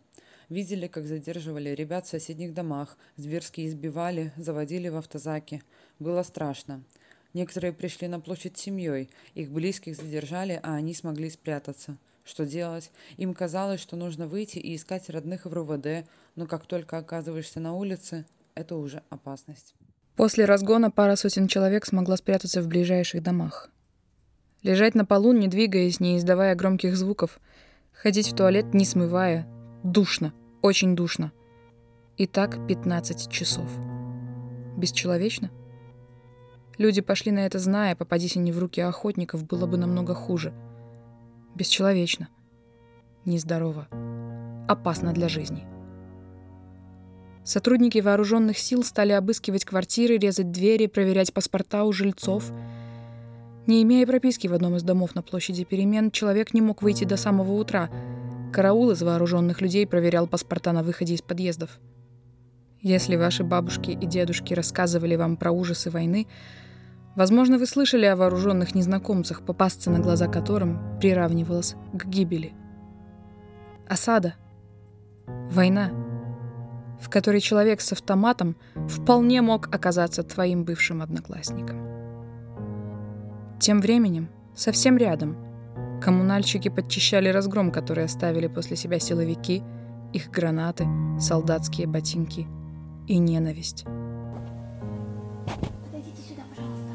Видели, 0.50 0.88
как 0.88 1.06
задерживали 1.06 1.70
ребят 1.70 2.04
в 2.04 2.10
соседних 2.10 2.52
домах, 2.52 2.98
зверски 3.16 3.66
избивали, 3.66 4.30
заводили 4.36 4.90
в 4.90 4.96
автозаки. 4.96 5.62
Было 5.98 6.22
страшно. 6.22 6.82
Некоторые 7.34 7.72
пришли 7.72 8.06
на 8.06 8.20
площадь 8.20 8.56
семьей, 8.56 9.10
их 9.34 9.50
близких 9.50 9.96
задержали, 9.96 10.60
а 10.62 10.74
они 10.74 10.94
смогли 10.94 11.28
спрятаться. 11.28 11.98
Что 12.24 12.46
делать? 12.46 12.90
Им 13.16 13.34
казалось, 13.34 13.80
что 13.80 13.96
нужно 13.96 14.28
выйти 14.28 14.58
и 14.58 14.76
искать 14.76 15.10
родных 15.10 15.44
в 15.44 15.52
РУВД, 15.52 16.08
но 16.36 16.46
как 16.46 16.64
только 16.64 16.96
оказываешься 16.96 17.58
на 17.58 17.74
улице, 17.74 18.24
это 18.54 18.76
уже 18.76 19.02
опасность. 19.10 19.74
После 20.14 20.44
разгона 20.44 20.92
пара 20.92 21.16
сотен 21.16 21.48
человек 21.48 21.86
смогла 21.86 22.16
спрятаться 22.16 22.62
в 22.62 22.68
ближайших 22.68 23.20
домах. 23.20 23.68
Лежать 24.62 24.94
на 24.94 25.04
полу, 25.04 25.32
не 25.32 25.48
двигаясь, 25.48 25.98
не 25.98 26.16
издавая 26.16 26.54
громких 26.54 26.96
звуков. 26.96 27.40
Ходить 27.92 28.28
в 28.28 28.36
туалет, 28.36 28.72
не 28.72 28.84
смывая. 28.84 29.46
Душно. 29.82 30.32
Очень 30.62 30.94
душно. 30.94 31.32
И 32.16 32.26
так 32.28 32.64
15 32.68 33.28
часов. 33.30 33.68
Бесчеловечно? 34.78 35.50
Люди 36.78 37.00
пошли 37.00 37.32
на 37.32 37.46
это, 37.46 37.58
зная, 37.58 37.96
попадись 37.96 38.36
они 38.36 38.52
в 38.52 38.58
руки 38.58 38.80
охотников, 38.80 39.46
было 39.46 39.66
бы 39.66 39.76
намного 39.76 40.14
хуже. 40.14 40.52
Бесчеловечно. 41.54 42.28
Нездорово. 43.24 43.88
Опасно 44.68 45.12
для 45.12 45.28
жизни. 45.28 45.66
Сотрудники 47.44 47.98
вооруженных 47.98 48.58
сил 48.58 48.82
стали 48.82 49.12
обыскивать 49.12 49.64
квартиры, 49.64 50.16
резать 50.16 50.50
двери, 50.50 50.86
проверять 50.86 51.32
паспорта 51.32 51.84
у 51.84 51.92
жильцов— 51.92 52.50
не 53.66 53.82
имея 53.82 54.06
прописки 54.06 54.46
в 54.46 54.52
одном 54.52 54.76
из 54.76 54.82
домов 54.82 55.14
на 55.14 55.22
площади 55.22 55.64
перемен, 55.64 56.10
человек 56.10 56.52
не 56.52 56.60
мог 56.60 56.82
выйти 56.82 57.04
до 57.04 57.16
самого 57.16 57.52
утра. 57.52 57.88
Караул 58.52 58.90
из 58.90 59.02
вооруженных 59.02 59.62
людей 59.62 59.86
проверял 59.86 60.26
паспорта 60.26 60.72
на 60.72 60.82
выходе 60.82 61.14
из 61.14 61.22
подъездов. 61.22 61.78
Если 62.84 63.16
ваши 63.16 63.44
бабушки 63.44 63.92
и 63.92 64.04
дедушки 64.04 64.52
рассказывали 64.52 65.16
вам 65.16 65.38
про 65.38 65.50
ужасы 65.50 65.88
войны, 65.88 66.26
возможно, 67.16 67.56
вы 67.56 67.64
слышали 67.64 68.04
о 68.04 68.14
вооруженных 68.14 68.74
незнакомцах, 68.74 69.40
попасться 69.40 69.90
на 69.90 70.00
глаза 70.00 70.28
которым 70.28 70.98
приравнивалось 71.00 71.76
к 71.94 72.04
гибели. 72.04 72.52
Осада. 73.88 74.34
Война, 75.50 75.92
в 77.00 77.08
которой 77.08 77.40
человек 77.40 77.80
с 77.80 77.90
автоматом 77.92 78.54
вполне 78.86 79.40
мог 79.40 79.74
оказаться 79.74 80.22
твоим 80.22 80.64
бывшим 80.64 81.00
одноклассником. 81.00 81.78
Тем 83.60 83.80
временем, 83.80 84.28
совсем 84.54 84.98
рядом, 84.98 85.38
коммунальщики 86.02 86.68
подчищали 86.68 87.30
разгром, 87.30 87.72
который 87.72 88.04
оставили 88.04 88.46
после 88.46 88.76
себя 88.76 88.98
силовики, 88.98 89.62
их 90.12 90.30
гранаты, 90.30 90.86
солдатские 91.18 91.86
ботинки 91.86 92.46
и 93.06 93.18
ненависть. 93.18 93.84
Подойдите 95.84 96.22
сюда, 96.28 96.42
пожалуйста. 96.50 96.92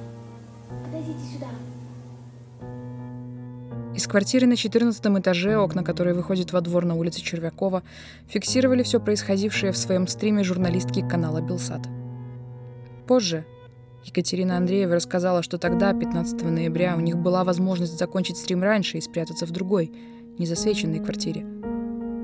Подойдите 0.86 1.20
сюда. 1.34 1.48
Из 3.96 4.08
квартиры 4.08 4.48
на 4.48 4.56
14 4.56 5.06
этаже, 5.20 5.58
окна 5.58 5.84
которой 5.84 6.13
выходят 6.13 6.54
во 6.54 6.62
двор 6.62 6.86
на 6.86 6.96
улице 6.96 7.22
Червякова, 7.22 7.84
фиксировали 8.28 8.84
все 8.84 9.00
происходившее 9.00 9.72
в 9.72 9.78
своем 9.78 10.08
стриме 10.08 10.44
журналистки 10.44 11.08
канала 11.08 11.42
«Белсат». 11.42 11.82
Позже 13.08 13.46
Екатерина 14.06 14.58
Андреева 14.58 14.96
рассказала, 14.96 15.44
что 15.44 15.58
тогда, 15.58 15.94
15 15.94 16.42
ноября, 16.44 16.96
у 16.96 17.01
них 17.01 17.18
была 17.18 17.44
возможность 17.44 17.98
закончить 17.98 18.38
стрим 18.38 18.63
раньше 18.63 18.98
и 18.98 19.01
спрятаться 19.01 19.46
в 19.46 19.51
другой, 19.51 19.92
незасвеченной 20.38 21.00
квартире. 21.00 21.46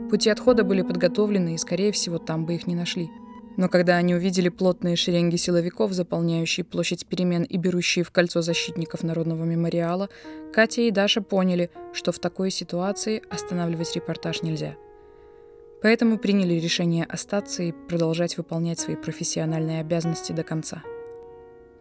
Пути 0.10 0.30
отхода 0.30 0.64
были 0.64 0.82
подготовлены, 0.82 1.56
и, 1.56 1.58
скорее 1.58 1.92
всего, 1.92 2.20
там 2.20 2.46
бы 2.46 2.56
их 2.56 2.68
не 2.68 2.76
нашли– 2.76 3.10
но 3.58 3.70
когда 3.70 3.96
они 3.98 4.16
увидели 4.16 4.50
плотные 4.50 4.96
шеренги 4.96 5.38
силовиков, 5.38 5.94
заполняющие 5.94 6.64
площадь 6.64 7.06
перемен 7.06 7.44
и 7.44 7.58
берущие 7.58 8.04
в 8.04 8.12
кольцо 8.12 8.42
защитников 8.42 9.04
Народного 9.04 9.44
мемориала, 9.46 10.10
Катя 10.54 10.82
и 10.82 10.92
Даша 10.92 11.22
поняли, 11.22 11.70
что 11.94 12.12
в 12.12 12.20
такой 12.20 12.52
ситуации 12.52 13.24
останавливать 13.30 13.96
репортаж 13.96 14.42
нельзя. 14.42 14.76
Поэтому 15.82 16.18
приняли 16.18 16.56
решение 16.56 17.06
остаться 17.06 17.64
и 17.64 17.72
продолжать 17.72 18.38
выполнять 18.38 18.80
свои 18.80 18.96
профессиональные 18.96 19.82
обязанности 19.82 20.32
до 20.32 20.44
конца. 20.44 20.84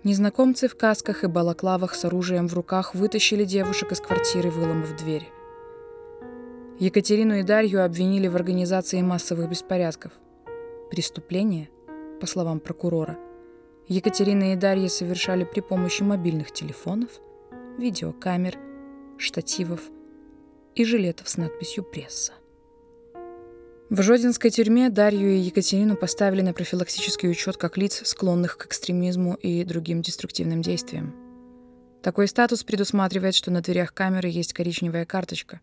Незнакомцы 0.04 0.69
в 0.69 0.76
касках 0.76 1.25
и 1.25 1.28
балаклавах 1.28 1.95
с 1.95 2.04
оружием 2.04 2.47
в 2.47 2.54
руках 2.54 2.95
вытащили 2.95 3.45
девушек 3.45 3.93
из 3.93 4.00
квартиры, 4.00 4.50
выломав 4.50 4.95
дверь. 4.97 5.26
Екатерину 6.78 7.37
и 7.37 7.43
Дарью 7.43 7.85
обвинили 7.85 8.28
в 8.28 8.37
организации 8.37 9.00
массовых 9.00 9.49
беспорядков– 9.49 10.12
Преступление, 10.95 11.71
по 12.21 12.27
словам 12.29 12.61
прокурора, 12.61 13.19
Екатерина 13.89 14.53
и 14.53 14.57
Дарья 14.57 14.87
совершали 14.87 15.43
при 15.43 15.59
помощи 15.59 16.05
мобильных 16.05 16.53
телефонов, 16.53 17.11
видеокамер, 17.79 18.57
штативов 19.19 19.81
и 20.77 20.85
жилетов 20.85 21.29
с 21.29 21.37
надписью 21.37 21.83
«Пресса». 21.83 22.35
В 23.91 24.03
Жодинской 24.03 24.51
тюрьме 24.51 24.89
Дарью 24.89 25.33
и 25.33 25.39
Екатерину 25.39 25.97
поставили 25.97 26.43
на 26.43 26.53
профилактический 26.53 27.29
учет 27.29 27.57
как 27.57 27.77
лиц, 27.77 28.03
склонных 28.05 28.57
к 28.57 28.67
экстремизму 28.67 29.35
и 29.35 29.65
другим 29.65 30.01
деструктивным 30.01 30.63
действиям. 30.63 31.13
Такой 32.05 32.29
статус 32.29 32.63
предусматривает, 32.63 33.35
что 33.35 33.51
на 33.51 33.63
дверях 33.63 33.93
камеры 33.93 34.29
есть 34.29 34.53
коричневая 34.53 35.07
карточка. 35.07 35.61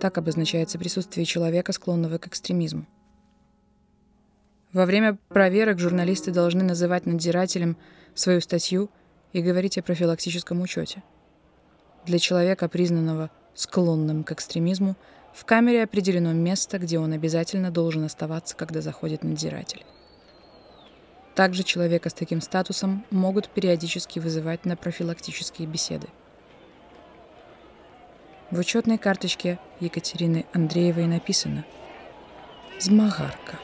Так 0.00 0.18
обозначается 0.18 0.80
присутствие 0.80 1.26
человека, 1.26 1.70
склонного 1.72 2.18
к 2.18 2.26
экстремизму. 2.26 2.88
Во 4.74 4.86
время 4.86 5.16
проверок 5.28 5.78
журналисты 5.78 6.32
должны 6.32 6.64
называть 6.64 7.06
надзирателям 7.06 7.76
свою 8.12 8.40
статью 8.40 8.90
и 9.32 9.40
говорить 9.40 9.78
о 9.78 9.82
профилактическом 9.82 10.60
учете. 10.60 11.04
Для 12.06 12.18
человека, 12.18 12.68
признанного 12.68 13.30
склонным 13.54 14.24
к 14.24 14.32
экстремизму, 14.32 14.96
в 15.32 15.44
камере 15.44 15.84
определено 15.84 16.32
место, 16.32 16.80
где 16.80 16.98
он 16.98 17.12
обязательно 17.12 17.70
должен 17.70 18.02
оставаться, 18.02 18.56
когда 18.56 18.80
заходит 18.80 19.22
надзиратель. 19.22 19.84
Также 21.36 21.62
человека 21.62 22.10
с 22.10 22.14
таким 22.14 22.40
статусом 22.40 23.04
могут 23.10 23.48
периодически 23.50 24.18
вызывать 24.18 24.64
на 24.64 24.76
профилактические 24.76 25.68
беседы. 25.68 26.08
В 28.50 28.58
учетной 28.58 28.98
карточке 28.98 29.60
Екатерины 29.78 30.46
Андреевой 30.52 31.06
написано 31.06 31.64
«Змагарка». 32.80 33.63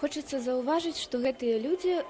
хочацца 0.00 0.40
заўважыць 0.44 1.00
што 1.00 1.18
гэтыя 1.22 1.56
людзі 1.64 2.02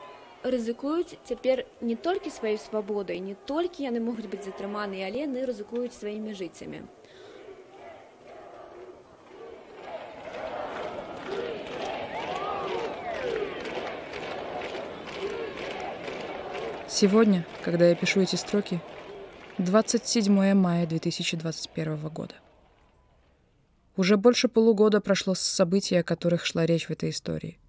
рызыкуюць 0.42 1.16
цяпер 1.29 1.64
не 1.81 1.96
толькі 2.07 2.33
сваёй 2.37 2.59
свабодай 2.59 3.20
не 3.27 3.37
толькі 3.50 3.87
яны 3.87 4.00
могуць 4.07 4.29
быць 4.33 4.44
затрыманы 4.46 5.00
але 5.07 5.24
яны 5.24 5.44
рызыкуюць 5.50 5.96
сваімі 5.96 6.35
жыццямі 6.35 6.85
Сегодня, 16.94 17.44
когда 17.64 17.88
я 17.88 17.96
пишу 17.96 18.20
эти 18.20 18.37
строки, 18.37 18.79
27 19.59 20.55
мая 20.55 20.87
2021 20.87 22.09
года. 22.09 22.35
Уже 23.96 24.16
больше 24.16 24.46
полугода 24.46 25.00
прошло 25.00 25.35
с 25.35 25.40
событий, 25.40 25.96
о 25.96 26.05
которых 26.05 26.46
шла 26.46 26.66
речь 26.66 26.87
в 26.87 26.90
этой 26.92 27.11
истории – 27.11 27.64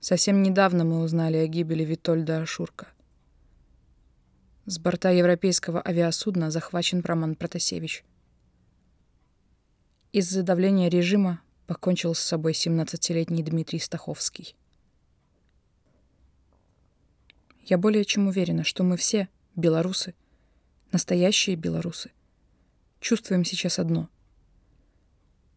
Совсем 0.00 0.42
недавно 0.42 0.84
мы 0.84 1.02
узнали 1.02 1.36
о 1.36 1.46
гибели 1.46 1.84
Витольда 1.84 2.40
Ашурка. 2.40 2.88
С 4.64 4.78
борта 4.78 5.10
европейского 5.10 5.86
авиасудна 5.86 6.50
захвачен 6.50 7.02
Роман 7.04 7.34
Протасевич. 7.34 8.02
Из-за 10.12 10.42
давления 10.42 10.88
режима 10.88 11.42
покончил 11.66 12.14
с 12.14 12.18
собой 12.18 12.52
17-летний 12.52 13.42
Дмитрий 13.42 13.78
Стаховский. 13.78 14.56
Я 17.66 17.76
более 17.76 18.06
чем 18.06 18.26
уверена, 18.26 18.64
что 18.64 18.82
мы 18.82 18.96
все, 18.96 19.28
белорусы, 19.54 20.14
настоящие 20.92 21.56
белорусы, 21.56 22.10
чувствуем 23.00 23.44
сейчас 23.44 23.78
одно. 23.78 24.08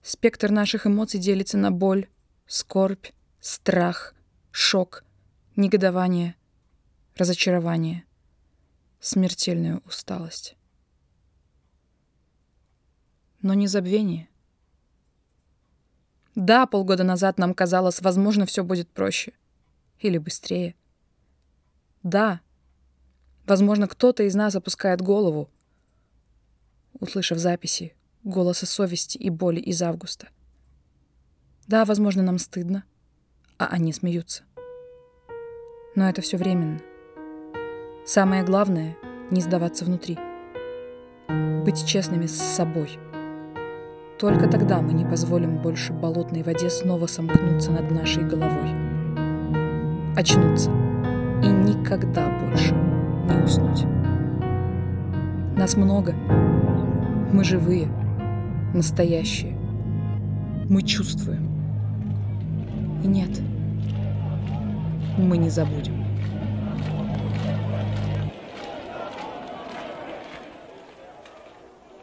Спектр 0.01 0.51
наших 0.51 0.85
эмоций 0.85 1.21
делится 1.21 1.57
на 1.57 1.71
боль, 1.71 2.09
скорбь, 2.45 3.07
страх— 3.39 4.13
шок, 4.53 5.03
негодование, 5.55 6.35
разочарование, 7.15 8.05
смертельную 8.99 9.81
усталость. 9.83 10.55
Но 13.41 13.55
не 13.55 13.65
забвение. 13.65 14.29
Да, 16.35 16.67
полгода 16.67 17.03
назад 17.03 17.39
нам 17.39 17.55
казалось, 17.55 17.99
возможно, 18.01 18.45
все 18.45 18.63
будет 18.63 18.87
проще. 18.89 19.33
Или 19.99 20.19
быстрее. 20.19 20.75
Да, 22.03 22.39
возможно, 23.47 23.87
кто-то 23.87 24.21
из 24.21 24.35
нас 24.35 24.55
опускает 24.55 25.01
голову, 25.01 25.49
услышав 26.93 27.39
записи 27.39 27.95
голоса 28.23 28.67
совести 28.67 29.17
и 29.17 29.31
боли 29.31 29.59
из 29.59 29.81
августа. 29.81 30.29
Да, 31.65 31.85
возможно, 31.85 32.21
нам 32.21 32.37
стыдно 32.37 32.85
а 33.63 33.67
они 33.67 33.93
смеются. 33.93 34.43
Но 35.95 36.09
это 36.09 36.21
все 36.21 36.37
временно. 36.37 36.79
Самое 38.05 38.43
главное— 38.43 38.97
не 39.31 39.41
сдаваться 39.41 39.85
внутри. 39.85 40.17
Быть 41.63 41.85
честными 41.85 42.25
с 42.25 42.35
собой. 42.35 42.99
Только 44.19 44.49
тогда 44.49 44.81
мы 44.81 44.93
не 44.93 45.05
позволим 45.05 45.61
больше 45.61 45.93
болотной 45.93 46.43
воде 46.43 46.69
снова 46.69 47.07
сомкнуться 47.07 47.71
над 47.71 47.89
нашей 47.89 48.23
головой. 48.23 48.71
Очнуться 50.15 50.69
и 51.41 51.47
никогда 51.47 52.29
больше 52.39 52.73
не 52.73 53.43
уснуть. 53.43 53.85
Нас 55.57 55.77
много. 55.77 56.13
Мы 57.31 57.43
живые, 57.43 57.87
настоящие. 58.73 59.57
Мы 60.69 60.81
чувствуем. 60.81 61.49
И 63.03 63.07
нет— 63.07 63.41
мы 65.17 65.37
не 65.37 65.49
забудем. 65.49 66.05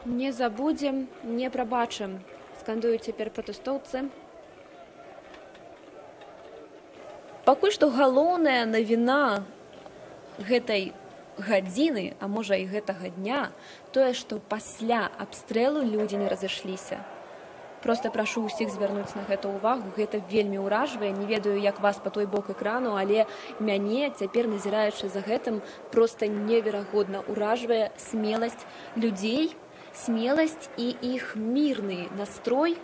Не 0.04 0.32
забудем, 0.32 1.08
не 1.22 1.50
прабачым, 1.50 2.20
скандуюць 2.60 3.04
цяпер 3.04 3.30
пратэстоўцы. 3.30 4.08
Пакуль 7.44 7.72
што 7.74 7.90
галоўная 7.90 8.64
навіна 8.66 9.44
гэтай 10.38 10.92
гадзіны, 11.38 12.14
а 12.20 12.28
можа 12.28 12.56
і 12.56 12.66
гэтага 12.66 13.10
дня, 13.10 13.50
тое, 13.92 14.12
што 14.14 14.38
пасля 14.38 15.10
абстрэлу 15.18 15.82
людзі 15.82 16.16
не 16.16 16.28
разышліся 16.28 17.00
просто 17.82 18.10
прашу 18.10 18.44
ўсіх 18.46 18.70
звярнуць 18.70 19.14
на 19.16 19.24
гэта 19.28 19.48
ўвагу 19.48 19.94
гэта 19.96 20.20
вельмі 20.30 20.60
ўражвае 20.64 21.12
не 21.16 21.26
ведаю 21.26 21.56
як 21.60 21.80
вас 21.80 21.98
по 22.02 22.10
той 22.10 22.26
бок 22.26 22.50
экрану 22.50 22.96
але 22.96 23.26
мяне 23.60 24.10
цяпер 24.10 24.48
назіраючы 24.48 25.08
за 25.08 25.24
гэтым 25.24 25.64
просто 25.90 26.26
неверагодна 26.26 27.24
ўражвае 27.28 27.90
смеласць 27.96 28.62
людзей 28.96 29.56
смеласць 29.92 30.70
і 30.76 30.94
іх 31.02 31.34
мірны 31.36 32.08
настрой. 32.18 32.76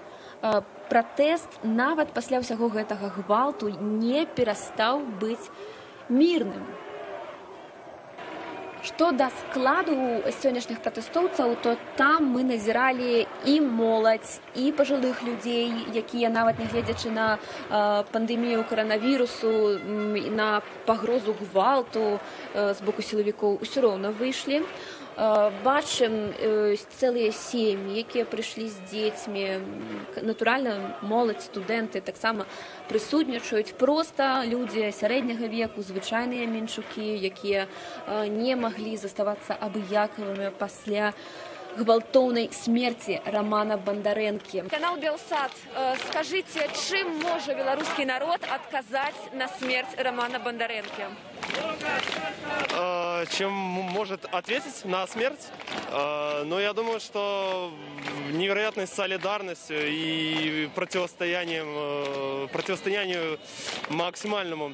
Пратэст 0.90 1.62
нават 1.64 2.12
пасля 2.14 2.38
ўсяго 2.42 2.68
гэтага 2.70 3.11
гвалту 3.18 3.70
не 3.72 4.26
перастаў 4.26 5.02
быць 5.18 5.50
мірным 6.09 6.62
Што 8.86 9.12
да 9.13 9.30
складу 9.30 9.93
сённяшніх 10.41 10.82
пратэстоўцаў, 10.82 11.54
то 11.62 11.78
там 11.97 12.26
мы 12.34 12.41
назіралі 12.41 13.28
і 13.45 13.62
моладзь 13.62 14.41
і 14.58 14.74
пажылых 14.74 15.21
людзей, 15.21 15.69
якія 15.93 16.34
нават 16.34 16.58
нягледзячы 16.58 17.13
на 17.13 17.38
э, 17.38 18.04
пандэмію 18.12 18.65
каранавірусу, 18.65 19.78
на 20.34 20.62
пагрозу 20.89 21.36
гвалту 21.38 22.17
э, 22.56 22.74
з 22.74 22.82
боку 22.82 23.06
сілавікоў 23.06 23.62
усё 23.62 23.86
роўна 23.86 24.10
выйшлі. 24.10 24.65
Бачым 25.16 26.37
цэлыя 26.92 27.33
сем'і 27.33 28.05
якія 28.05 28.29
прыйшлі 28.29 28.68
з 28.68 28.76
дзецьмі 28.92 29.64
натуральна 30.20 30.92
моладзь 31.00 31.48
студэнты 31.48 32.05
таксама 32.05 32.44
прысутнічаюць 32.92 33.72
проста 33.81 34.44
людзі 34.44 34.92
сярэдняга 34.92 35.48
веку 35.48 35.81
звычайныя 35.81 36.44
менчукі 36.44 37.16
якія 37.33 37.64
не 38.29 38.61
маглі 38.61 39.00
заставацца 39.00 39.57
абыякавымі 39.57 40.52
пасля 40.61 41.16
гвалтоўнай 41.78 42.50
смерці 42.52 43.21
рамана 43.26 43.78
бандарэнкі 43.78 44.67
канал 44.69 44.97
белсад 45.00 45.52
скажыце 46.08 46.67
чым 46.88 47.19
можа 47.24 47.56
беларускі 47.56 48.06
народ 48.06 48.43
адказаць 48.60 49.32
на 49.34 49.47
смерць 49.60 49.95
рамана 49.97 50.39
бандарэнкі 50.39 51.12
Э, 52.74 53.26
чем 53.38 53.52
может 53.52 54.26
ответить 54.26 54.86
на 54.86 55.06
смерть. 55.08 55.47
Э, 55.91 56.43
но 56.45 56.60
я 56.60 56.74
думаю, 56.74 57.00
что 57.00 57.71
невероятной 58.32 58.88
солидарностью 58.88 59.78
и 59.88 60.69
противостоянием, 60.76 61.67
э, 61.67 62.47
противостоянию 62.52 63.39
максимальному 63.89 64.74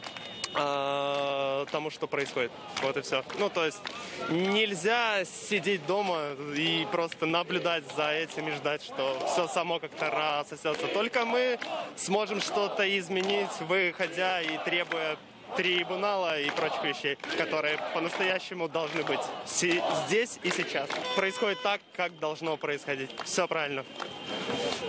тому, 0.53 1.91
что 1.91 2.07
происходит. 2.07 2.53
Вот 2.83 2.97
и 2.97 3.01
все. 3.01 3.25
Ну, 3.39 3.49
то 3.49 3.65
есть 3.65 3.81
нельзя 4.29 5.25
сидеть 5.25 5.87
дома 5.87 6.33
и 6.55 6.87
просто 6.93 7.27
наблюдать 7.27 7.85
за 7.97 8.11
этим 8.11 8.49
и 8.49 8.53
ждать, 8.53 8.83
что 8.83 9.19
все 9.33 9.49
само 9.49 9.79
как-то 9.79 10.11
рассосется. 10.11 10.87
Только 10.89 11.25
мы 11.25 11.59
сможем 11.97 12.41
что-то 12.41 12.99
изменить, 12.99 13.51
выходя 13.61 14.43
и 14.43 14.59
требуя 14.65 15.17
трибунала 15.57 16.41
и 16.41 16.51
прочих 16.51 16.83
вещей, 16.83 17.19
которые 17.37 17.79
по-настоящему 17.93 18.69
должны 18.69 19.03
быть 19.03 19.21
здесь 19.47 20.39
и 20.43 20.51
сейчас. 20.51 20.89
Происходит 21.15 21.63
так, 21.63 21.81
как 21.95 22.19
должно 22.19 22.57
происходить. 22.57 23.11
Все 23.25 23.47
правильно. 23.47 23.85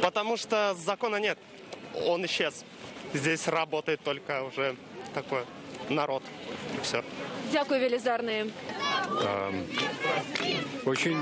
Потому 0.02 0.38
что 0.38 0.74
закона 0.76 1.18
нет. 1.18 1.38
Он 2.06 2.26
исчез. 2.26 2.64
Здесь 3.14 3.48
работает 3.48 4.02
только 4.04 4.44
уже 4.44 4.76
такой 5.14 5.44
народ. 5.90 6.24
Все. 6.82 7.04
Дякую, 7.52 7.82
велизарные. 7.82 8.48
Очень 10.86 11.18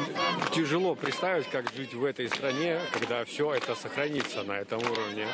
тяжело 0.53 0.95
представить, 0.95 1.47
как 1.47 1.71
жить 1.73 1.93
в 1.93 2.05
этой 2.05 2.29
стране, 2.29 2.79
когда 2.93 3.25
все 3.25 3.53
это 3.53 3.75
сохранится 3.75 4.43
на 4.43 4.53
этом 4.53 4.79
уровне. 4.79 5.27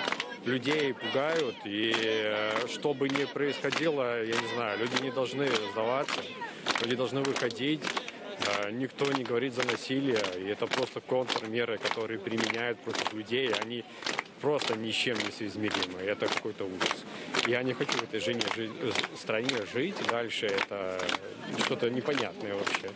Людей 0.46 0.94
пугают, 0.94 1.56
и 1.66 1.94
э, 1.94 2.52
что 2.70 2.94
бы 2.94 3.10
ни 3.10 3.26
происходило, 3.26 4.24
я 4.24 4.34
не 4.34 4.48
знаю, 4.56 4.80
люди 4.80 5.04
не 5.04 5.12
должны 5.12 5.48
сдаваться, 5.72 6.22
люди 6.82 6.96
должны 6.96 7.22
выходить. 7.22 7.84
Никто 8.72 9.12
не 9.12 9.24
говорит 9.24 9.54
за 9.54 9.66
насилие, 9.66 10.22
и 10.38 10.46
это 10.46 10.68
просто 10.68 11.02
контрмеры, 11.02 11.78
которые 11.80 12.20
применяют 12.20 12.80
против 12.80 13.12
людей. 13.12 13.52
Они 13.62 13.84
просто 14.42 14.76
ни 14.76 14.92
чем 14.92 15.18
не 15.18 15.32
соизмеримы. 15.32 16.00
Это 16.02 16.28
какой-то 16.28 16.66
ужас. 16.66 17.06
Я 17.48 17.64
не 17.64 17.74
хочу 17.74 17.94
в 17.94 18.04
этой 18.04 18.20
жене, 18.20 18.42
жить, 18.56 18.72
стране 19.16 19.66
жить 19.74 19.96
дальше. 20.10 20.48
Это 20.48 21.00
что-то 21.66 21.90
непонятное 21.90 22.54
вообще. 22.54 22.90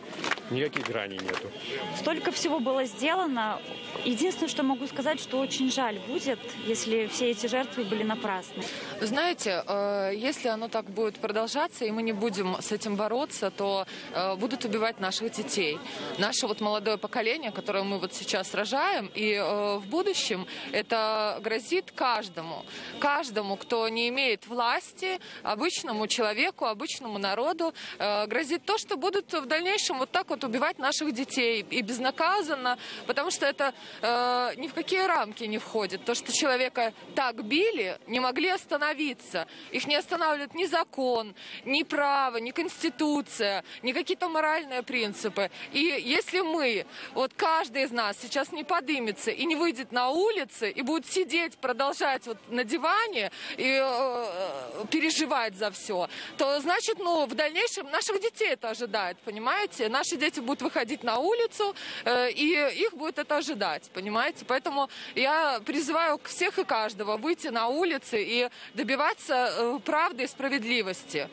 Никаких 0.52 0.86
граней 0.86 1.18
нету. 1.18 1.50
Столько 1.96 2.30
всего 2.30 2.60
было 2.60 2.84
сделано. 2.84 3.58
Единственное, 4.04 4.48
что 4.48 4.62
могу 4.62 4.86
сказать, 4.86 5.18
что 5.20 5.38
очень 5.38 5.70
жаль 5.70 5.98
будет, 6.06 6.38
если 6.66 7.06
все 7.06 7.30
эти 7.30 7.46
жертвы 7.46 7.84
были 7.84 8.02
напрасны. 8.02 8.62
Знаете, 9.00 9.64
э, 9.66 10.12
если 10.14 10.48
оно 10.48 10.68
так 10.68 10.84
будет 10.84 11.18
продолжаться, 11.18 11.84
и 11.84 11.90
мы 11.90 12.02
не 12.02 12.12
будем 12.12 12.56
с 12.60 12.70
этим 12.70 12.96
бороться, 12.96 13.50
то 13.50 13.86
э, 14.12 14.36
будут 14.36 14.64
убивать 14.64 15.00
наших 15.00 15.32
детей. 15.32 15.78
Наше 16.18 16.46
вот 16.46 16.60
молодое 16.60 16.98
поколение, 16.98 17.50
которое 17.50 17.84
мы 17.84 17.98
вот 17.98 18.12
сейчас 18.12 18.54
рожаем, 18.54 19.10
и 19.14 19.32
э, 19.32 19.76
в 19.76 19.86
будущем 19.86 20.46
это 20.72 21.40
грозит 21.42 21.92
каждому. 21.92 22.64
Каждому, 22.98 23.56
кто 23.56 23.88
не 23.88 24.08
имеет 24.08 24.46
власти, 24.46 25.18
обычному 25.42 26.06
человеку, 26.06 26.66
обычному 26.66 27.18
народу, 27.18 27.72
грозит 27.98 28.64
то, 28.64 28.78
что 28.78 28.96
будут 28.96 29.32
в 29.32 29.46
дальнейшем 29.46 29.98
вот 29.98 30.10
так 30.10 30.28
вот 30.30 30.41
убивать 30.44 30.78
наших 30.78 31.12
детей 31.12 31.64
и 31.68 31.82
безнаказанно, 31.82 32.78
потому 33.06 33.30
что 33.30 33.46
это 33.46 33.74
э, 34.00 34.52
ни 34.56 34.68
в 34.68 34.74
какие 34.74 35.06
рамки 35.06 35.44
не 35.44 35.58
входит. 35.58 36.04
То, 36.04 36.14
что 36.14 36.32
человека 36.32 36.92
так 37.14 37.44
били, 37.44 37.98
не 38.06 38.20
могли 38.20 38.48
остановиться. 38.48 39.46
Их 39.70 39.86
не 39.86 39.96
останавливает 39.96 40.54
ни 40.54 40.66
закон, 40.66 41.34
ни 41.64 41.82
право, 41.82 42.36
ни 42.38 42.50
конституция, 42.50 43.64
ни 43.82 43.92
какие-то 43.92 44.28
моральные 44.28 44.82
принципы. 44.82 45.50
И 45.72 45.80
если 45.80 46.40
мы, 46.40 46.86
вот 47.14 47.32
каждый 47.34 47.84
из 47.84 47.90
нас 47.90 48.16
сейчас 48.20 48.52
не 48.52 48.64
подымется 48.64 49.30
и 49.30 49.44
не 49.44 49.56
выйдет 49.56 49.92
на 49.92 50.10
улицы 50.10 50.70
и 50.70 50.82
будет 50.82 51.06
сидеть, 51.06 51.56
продолжать 51.58 52.26
вот 52.26 52.38
на 52.48 52.64
диване 52.64 53.30
и 53.56 53.80
э, 53.82 54.84
переживать 54.90 55.54
за 55.56 55.70
все, 55.70 56.08
то 56.36 56.60
значит, 56.60 56.98
ну, 56.98 57.26
в 57.26 57.34
дальнейшем 57.34 57.90
наших 57.90 58.20
детей 58.20 58.50
это 58.50 58.70
ожидает, 58.70 59.18
понимаете? 59.24 59.88
Наши 59.88 60.16
дети 60.16 60.31
будут 60.41 60.61
выходить 60.61 61.03
на 61.03 61.17
улицу, 61.17 61.75
э, 62.05 62.31
и 62.31 62.83
их 62.83 62.93
будет 62.93 63.19
это 63.19 63.37
ожидать, 63.37 63.89
понимаете? 63.93 64.45
Поэтому 64.45 64.89
я 65.15 65.59
призываю 65.65 66.19
всех 66.23 66.59
и 66.59 66.63
каждого 66.63 67.17
выйти 67.17 67.47
на 67.47 67.67
улицы 67.67 68.23
и 68.23 68.49
добиваться 68.73 69.49
э, 69.57 69.79
правды 69.85 70.23
и 70.23 70.27
справедливости. 70.27 71.27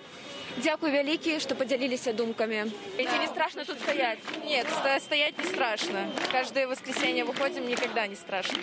Дякую 0.56 0.92
вялікі, 0.92 1.40
што 1.42 1.56
падзяліліся 1.58 2.12
думкамі. 2.14 2.70
Ці 2.96 3.18
не 3.18 3.26
страшно 3.26 3.64
тут 3.64 3.80
стоять? 3.80 4.18
Нет, 4.44 4.66
стоять 5.02 5.38
не 5.38 5.44
страшно. 5.44 6.06
Каждое 6.30 6.68
воскресенье 6.68 7.24
выходим, 7.24 7.66
никогда 7.66 8.06
не 8.06 8.14
страшно. 8.14 8.58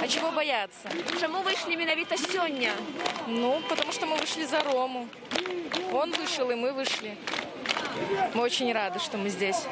А 0.00 0.08
чего 0.08 0.32
бояться? 0.32 0.88
Чему 1.20 1.42
вышли 1.42 1.76
миновито 1.76 2.16
сегодня? 2.16 2.72
Ну, 3.28 3.62
потому 3.68 3.92
что 3.92 4.06
мы 4.06 4.16
вышли 4.16 4.44
за 4.46 4.60
Рому. 4.64 5.08
Он 5.92 6.10
вышел, 6.10 6.50
и 6.50 6.56
мы 6.56 6.72
вышли. 6.72 7.16
Мы 8.33 8.41
очень 8.41 8.71
рады, 8.73 8.99
что 8.99 9.17
мы 9.17 9.29
здесь. 9.29 9.67